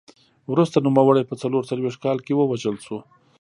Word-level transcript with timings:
وروسته 0.51 0.77
نوموړی 0.87 1.23
په 1.29 1.35
څلور 1.41 1.61
څلوېښت 1.71 1.99
کال 2.05 2.17
کې 2.25 2.33
ووژل 2.35 2.75
شو 2.85 2.97